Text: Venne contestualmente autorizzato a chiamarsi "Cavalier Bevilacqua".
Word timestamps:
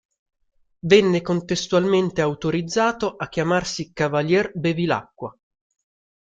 Venne 0.79 1.21
contestualmente 1.21 2.21
autorizzato 2.21 3.17
a 3.17 3.29
chiamarsi 3.29 3.93
"Cavalier 3.93 4.51
Bevilacqua". 4.55 5.37